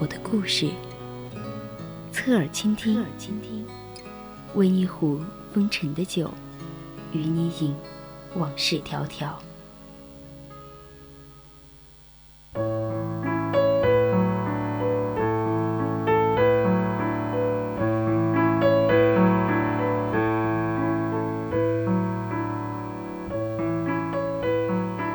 [0.00, 0.66] 我的故事，
[2.10, 3.66] 侧耳倾听，侧耳倾听，
[4.54, 5.20] 温一壶
[5.52, 6.32] 风尘的酒，
[7.12, 7.76] 与你饮
[8.34, 9.34] 往事迢迢。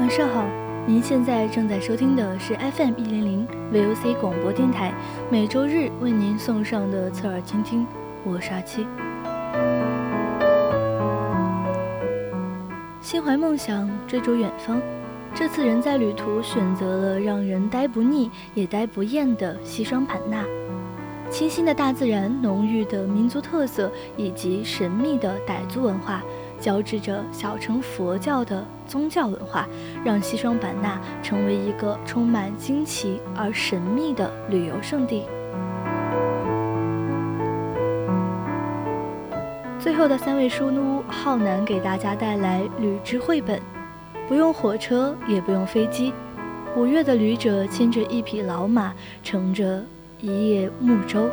[0.00, 0.61] 晚上好。
[0.84, 4.92] 您现在正在收听的是 FM 一零零 VOC 广播电台，
[5.30, 7.86] 每周日为您送上的侧耳倾听，
[8.24, 8.84] 我是阿七。
[13.00, 14.82] 心怀梦想，追逐远方，
[15.32, 20.44] 这次人在旅途选择了让人呆不腻也呆不厌的西双版纳。
[21.30, 26.24] 清新的大自然、浓郁的民族特色以及神秘的傣族文化。
[26.62, 29.66] 交织着小乘佛教的宗教文化，
[30.04, 35.24] 让西双版纳成为一个充满惊奇而神秘的旅游胜地。
[39.80, 43.60] 最后的三位书奴浩南给大家带来旅之绘本，
[44.28, 46.14] 不用火车，也不用飞机，
[46.76, 49.82] 五月的旅者牵着一匹老马，乘着
[50.20, 51.28] 一叶木舟，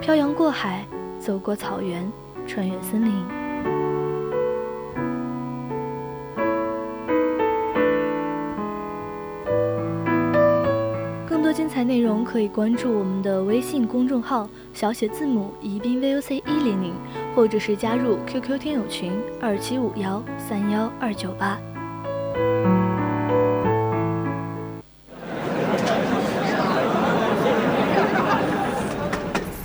[0.00, 0.86] 漂洋过海，
[1.20, 2.10] 走过草原，
[2.46, 3.41] 穿越森林。
[11.92, 16.94] 内容可以关注我们的微信公众号小写字母宜宾 VOC 一零零，
[17.36, 21.58] 或者是加入 QQ 听友群二七五幺三幺二九八。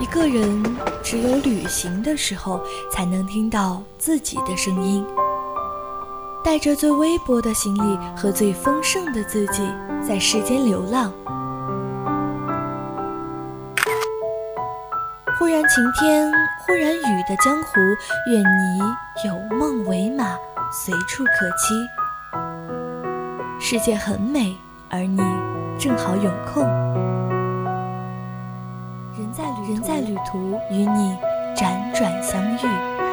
[0.00, 0.62] 一个人
[1.02, 2.60] 只有旅行的时候，
[2.92, 5.04] 才能听到自己的声音，
[6.44, 9.68] 带着最微薄的行李和最丰盛的自己，
[10.00, 11.12] 在世间流浪。
[15.42, 16.30] 忽然晴天，
[16.60, 17.80] 忽然雨的江湖，
[18.30, 18.78] 愿你
[19.26, 20.36] 有梦为马，
[20.70, 21.88] 随处可栖。
[23.58, 24.56] 世界很美，
[24.88, 25.20] 而你
[25.80, 26.62] 正好有空。
[29.18, 31.18] 人在旅人在旅途，与你
[31.56, 33.11] 辗转相遇。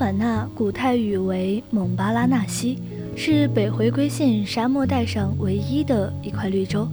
[0.00, 2.78] 版纳古泰语为蒙巴拉纳西，
[3.14, 6.88] 是北回归线沙漠带上唯一的一块绿洲。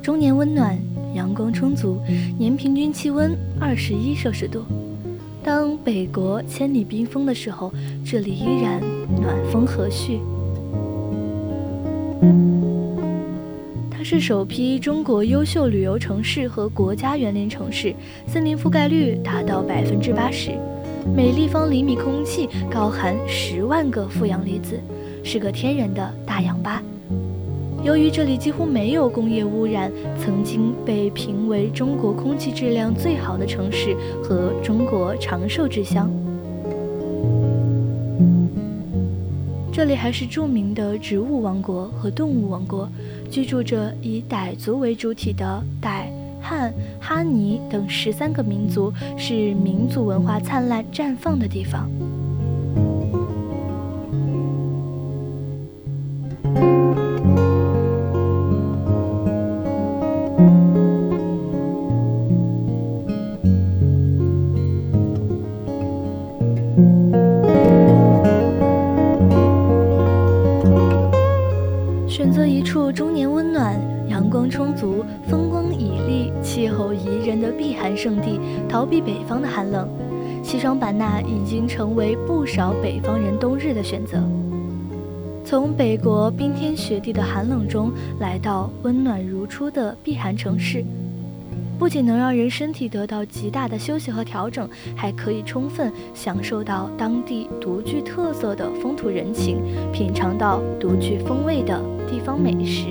[0.00, 0.78] 终年温暖，
[1.16, 2.00] 阳光充足，
[2.38, 4.62] 年平均气温二十一摄氏度。
[5.42, 7.72] 当北国千里冰封的时候，
[8.04, 8.80] 这里依然
[9.20, 10.20] 暖风和煦。
[13.90, 17.92] 它是首批中国优秀旅游城市和国家园林城市，
[18.28, 20.52] 森林覆盖率达到百分之八十。
[21.14, 24.80] 每立方厘米空气高含十万个负氧离子，
[25.24, 26.82] 是个天然的大氧吧。
[27.82, 36.10] 由于这里几乎没有工业污染，曾经被评为中国空气质量最好的城市和中国长寿之乡。
[39.72, 42.88] 这里还是著名的植物王国和动物王国，
[43.30, 46.07] 居住着以傣族为主体的傣。
[46.48, 51.90] 汉、哈尼等十三个民族是民族文化灿烂绽放的地方。
[78.78, 79.88] 逃避北方的寒冷，
[80.40, 84.22] 西双版纳已经成为不少北方人冬日的选择。
[85.44, 87.90] 从北国冰天雪地的寒冷中
[88.20, 90.84] 来到温暖如初的避寒城市，
[91.76, 99.60] 不仅能让人身体得到极大的休息和调整，还可以充分享受到当地独具特色的风土人情，
[99.92, 102.84] 品尝到独具风味的地方美食。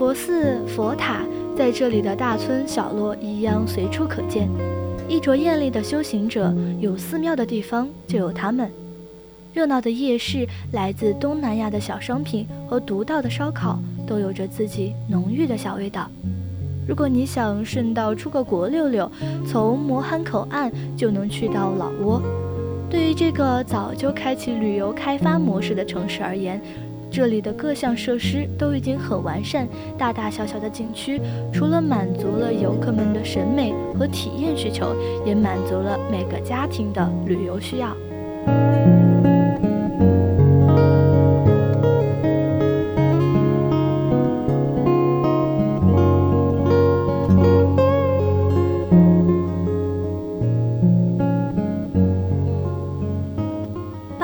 [0.00, 4.48] 佛寺、佛塔在这里的大村小落一样随处可见。
[5.06, 8.70] 衣着艳丽的修行者，有寺庙的地方就有他们。
[9.52, 16.08] 热闹的夜市，来自东南亚的小商品和独到的烧烤，都有着自己浓郁的小味道。
[16.88, 19.12] 如果你想顺道出个国溜溜，
[19.46, 22.22] 从磨罕口岸就能去到老挝。
[22.88, 26.58] 对于这个早就开启旅游开发模式的城市而言，
[27.10, 29.66] 这里的各项设施都已经很完善，
[29.98, 31.20] 大大小小的景区，
[31.52, 34.94] 除了满足了游客们的审美和体验需求，
[35.26, 37.96] 也满足了每个家庭的旅游需要。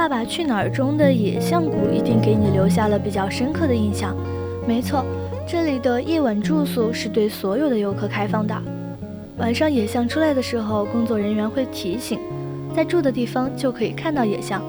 [0.06, 4.16] 爸爸去哪儿中的野象谷一定给你留下了比较深刻的印象。
[4.64, 5.04] 没错，
[5.48, 8.54] 这里的夜晚住宿是对所有的游客开放的。
[9.36, 12.20] 晚上野象出来的时候，工作人员会提醒，
[12.72, 14.62] 在住的地方就可以看到野象。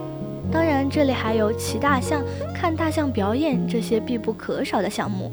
[0.51, 5.31] 当然，这里还有骑大象、看大象表演这些必不可少的项目。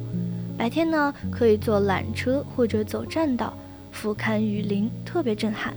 [0.59, 3.55] 白天呢，可以坐缆车或者走栈道，
[3.91, 5.73] 俯瞰雨林，特别震撼。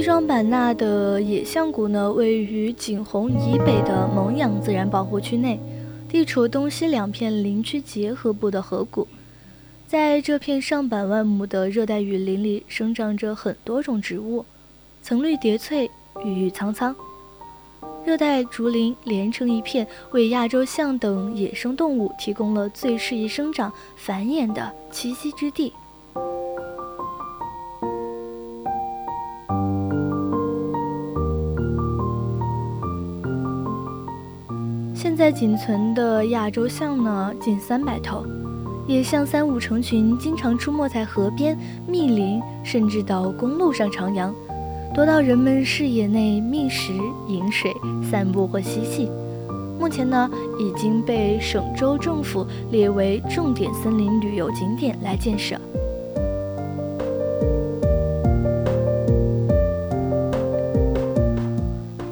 [0.00, 5.60] 西双版纳的野象谷呢，位于景洪以北的蒙养自然保护区内，
[6.08, 9.06] 地处东西两片林区结合部的河谷。
[9.86, 14.46] 在这片上百万亩的热带雨林里，生长着很多种植物，
[15.02, 15.90] 层绿叠翠，
[16.24, 16.96] 郁郁苍苍。
[18.02, 25.70] 热带竹林连成一片，为亚洲象等野生动物提供了最适宜生长繁衍的栖息之地。
[35.20, 38.24] 在仅存的亚洲象呢，近三百头，
[38.86, 41.54] 野象三五成群，经常出没在河边、
[41.86, 44.32] 密林，甚至到公路上徜徉，
[44.94, 46.94] 多到人们视野内觅食、
[47.28, 47.70] 饮水、
[48.02, 49.10] 散步或嬉戏。
[49.78, 55.54] 目前呢，已经被省州政府列为重点森林旅游景点来建设。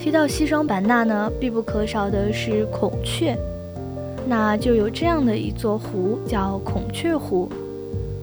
[0.09, 3.37] 提到西双版纳呢，必不可少的是孔雀，
[4.27, 7.47] 那就有这样的一座湖，叫孔雀湖。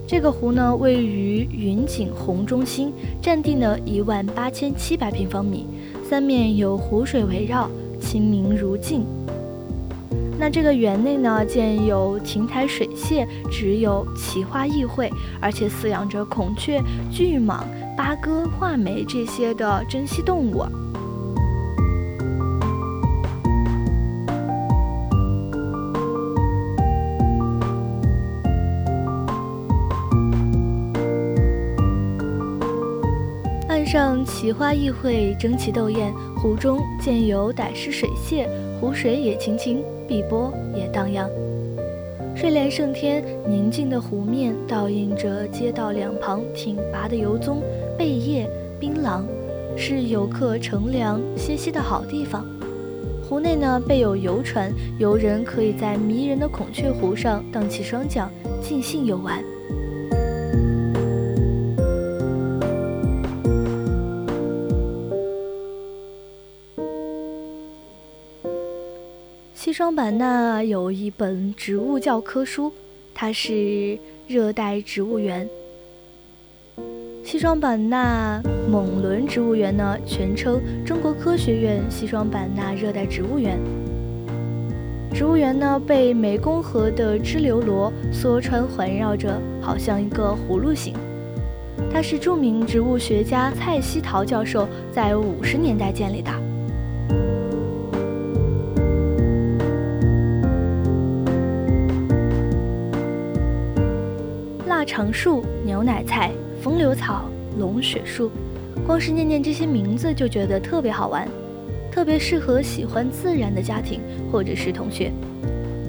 [0.07, 2.91] 这个湖呢，位于云锦洪中心，
[3.21, 5.67] 占地呢一万八千七百平方米，
[6.09, 7.69] 三面有湖水围绕，
[8.01, 9.05] 清明如镜。
[10.39, 15.07] 那这个园内呢，建有亭台水榭，只有奇花异卉，
[15.39, 17.59] 而且饲养着孔雀、巨蟒、
[17.95, 20.65] 八哥、画眉这些的珍稀动物。
[33.95, 38.45] 上奇花异卉，争奇斗艳，湖中见有歹湿水榭，
[38.77, 41.30] 湖水也清清，碧波也荡漾。
[42.35, 47.64] 睡莲胜天，宁静的湖面倒映着街道两旁挺拔的油棕、
[47.97, 48.49] 贝叶、
[48.81, 49.23] 槟榔，
[49.78, 52.45] 是游客乘凉歇息的好地方。
[53.30, 58.30] 湖内呢备有游船，游人可以在迷人的孔雀湖上荡起双桨，
[58.61, 59.42] 尽兴游玩。
[69.85, 72.73] 西双版纳有一本植物教科书，
[73.13, 73.54] 它是
[74.27, 75.47] 《热带植物园》。
[77.23, 83.59] 西双版纳蒙伦植物园呢，全称中国科学院西双版纳热带植物园。
[85.13, 90.95] 植物园呢，被湄公河的支流罗梭川环绕着，好像一个葫芦形。
[91.94, 96.31] 它是著名植物学家蔡希陶教授在五十年代建立的。
[104.85, 107.25] 长树、牛奶菜、风流草、
[107.57, 108.31] 龙血树，
[108.85, 111.27] 光是念念这些名字就觉得特别好玩，
[111.92, 113.99] 特别适合喜欢自然的家庭
[114.31, 115.11] 或者是同学。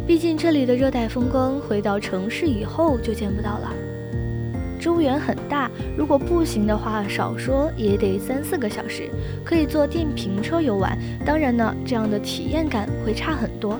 [0.06, 3.72] 毕竟这里的热带风光，回到城市以后就见不到了。
[4.78, 9.10] 植物园很大，如果步行的话，少说也得三四个小时，
[9.44, 10.96] 可以坐电瓶车游玩。
[11.24, 13.78] 当然呢，这样的体验感会差很多。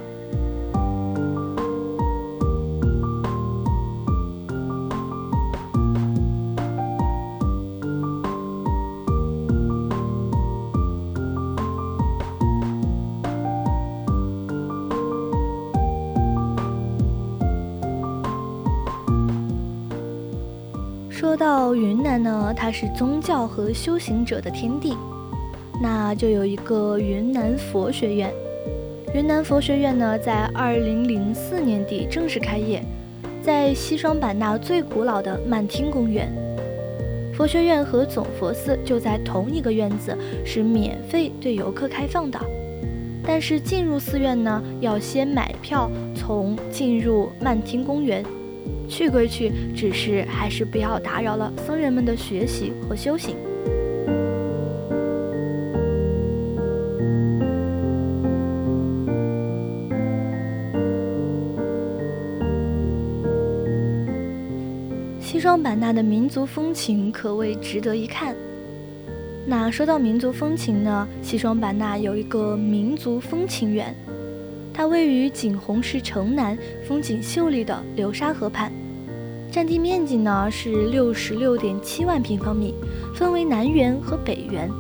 [21.57, 24.95] 到云南呢，它是宗教和修行者的天地，
[25.81, 28.31] 那就有一个云南佛学院。
[29.15, 32.85] 云南佛学院呢，在二零零四年底正式开业，
[33.43, 36.31] 在西双版纳最古老的曼听公园。
[37.33, 42.39] 佛学院和总佛寺就在同一个院子，是免费对游客开放的。
[43.27, 48.23] 但是进入寺院呢，要先买票，从进入曼听公园。
[48.89, 53.37] 去归去，只是还是不要打扰了僧人们的学习和修行。
[65.21, 68.35] 西双版纳的民族风情可谓值得一看。
[69.45, 73.95] 那说到民族风情呢，西双版纳有一个民族风情园。
[74.77, 76.57] 它位于景洪市城南，
[76.87, 78.71] 风景秀丽的流沙河畔，
[79.51, 82.75] 占地面积呢是六十六点七万平方米，
[83.15, 84.71] 分为南园和北园。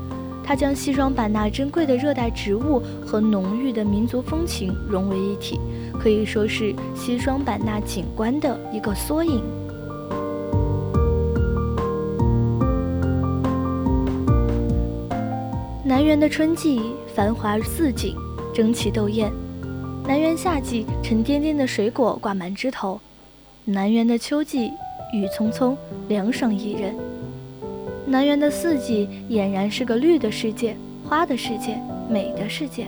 [0.44, 5.58] 它将西双版纳珍贵的热带植物和浓郁的民族风情融为一体，
[5.98, 9.42] 可以说是西双版纳景观的一个缩影。
[15.82, 16.82] 南园的春季
[17.14, 18.14] 繁华似锦，
[18.52, 19.32] 争奇斗艳。
[20.06, 23.00] 南园夏季，沉甸甸的水果挂满枝头；
[23.64, 24.70] 南园的秋季，
[25.12, 26.94] 雨匆匆，凉爽宜人；
[28.06, 31.76] 南园的四季，俨然是个绿的世界，花的世界，
[32.08, 32.86] 美的世界。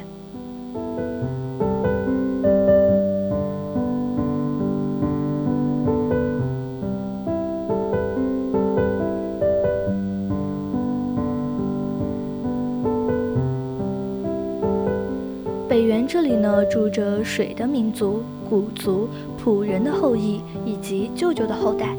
[16.29, 19.09] 里呢，住着水的民族古族
[19.39, 21.97] 普人的后裔以及舅舅的后代，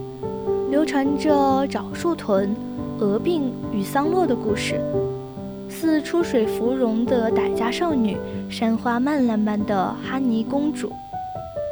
[0.70, 2.56] 流传着枣树屯、
[3.00, 4.80] 鹅病与桑洛的故事，
[5.68, 8.18] 似出水芙蓉的傣家少女，
[8.52, 10.92] 山花漫烂般的哈尼公主，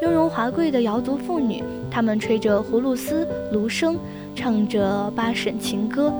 [0.02, 3.98] 雍容华贵的瑶族妇女，她们吹着葫芦丝、芦笙，
[4.34, 6.12] 唱着八婶情歌，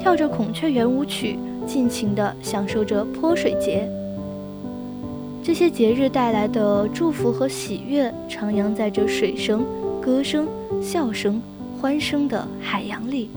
[0.00, 3.86] 跳着孔雀圆舞曲，尽情地享受着泼水节。
[5.44, 9.66] 这些节日带来的祝福和喜悦，徜徉在这水声、
[10.00, 10.46] 歌声、
[10.80, 11.42] 笑声、
[11.80, 13.28] 欢声的海洋里。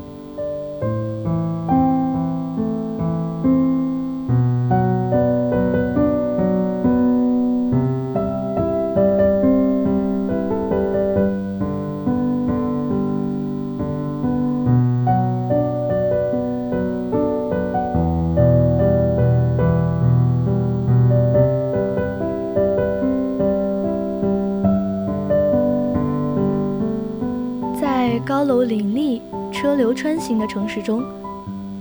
[30.16, 31.04] 新型的城市中，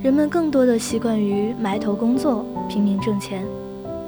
[0.02, 3.44] 人们更多的习惯于埋头工作、拼命挣钱，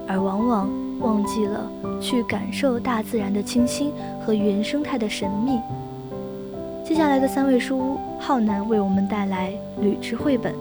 [0.04, 0.68] 而往往
[0.98, 5.60] 忘记了去感受大自然的清新和原生态的神秘。
[6.84, 10.52] 接下来的三位书屋，浩南为我们带来《旅之绘本》。